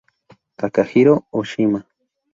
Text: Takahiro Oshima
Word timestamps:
Takahiro 0.59 1.13
Oshima 1.31 1.79